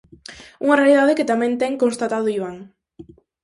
Unha 0.63 0.79
realidade 0.81 1.17
que 1.17 1.29
tamén 1.31 1.53
ten 1.61 1.79
constatado 1.83 2.27
Iván. 2.37 2.57